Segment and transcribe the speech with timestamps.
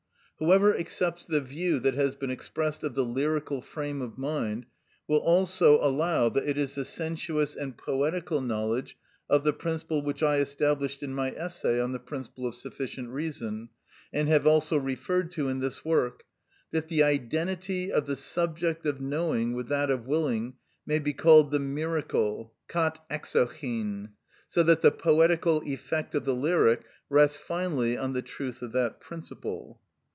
[0.43, 4.65] Whoever accepts the view that has been expressed of the lyrical frame of mind,
[5.07, 8.97] will also allow, that it is the sensuous and poetical knowledge
[9.29, 13.69] of the principle which I established in my essay on the Principle of Sufficient Reason,
[14.11, 16.23] and have also referred to in this work,
[16.71, 20.55] that the identity of the subject of knowing with that of willing
[20.87, 24.09] may be called the miracle κατ᾽ εξοχην;
[24.49, 26.81] so that the poetical effect of the lyric
[27.11, 29.79] rests finally on the truth of that principle.